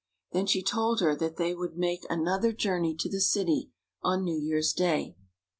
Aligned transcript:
Then 0.31 0.47
she 0.47 0.63
told 0.63 0.99
her 1.01 1.15
that 1.17 1.35
they 1.37 1.53
would 1.53 1.77
make 1.77 2.07
another 2.09 2.53
journey 2.53 2.95
to 3.01 3.07
the 3.07 3.21
city 3.21 3.69
on 4.01 4.23
New 4.23 4.35
Year's 4.35 4.73
Day. 4.73 5.15